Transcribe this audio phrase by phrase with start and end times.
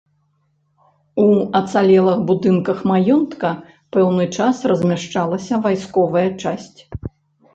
[1.23, 1.25] У
[1.59, 3.51] ацалелых будынках маёнтка
[3.97, 6.79] пэўны час размяшчалася вайсковая часць.